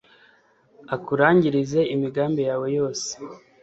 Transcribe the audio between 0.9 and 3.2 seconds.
akurangirize imigambi yawe yose